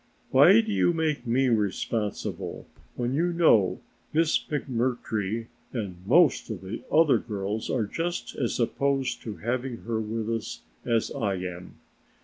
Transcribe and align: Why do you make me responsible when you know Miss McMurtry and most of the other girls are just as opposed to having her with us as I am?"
Why 0.31 0.61
do 0.61 0.71
you 0.71 0.93
make 0.93 1.27
me 1.27 1.47
responsible 1.49 2.65
when 2.95 3.13
you 3.13 3.31
know 3.31 3.81
Miss 4.13 4.39
McMurtry 4.43 5.45
and 5.73 5.97
most 6.07 6.49
of 6.49 6.61
the 6.61 6.81
other 6.91 7.19
girls 7.19 7.69
are 7.69 7.85
just 7.85 8.35
as 8.35 8.59
opposed 8.59 9.21
to 9.21 9.35
having 9.35 9.83
her 9.83 9.99
with 9.99 10.27
us 10.27 10.61
as 10.85 11.11
I 11.11 11.35
am?" 11.35 11.75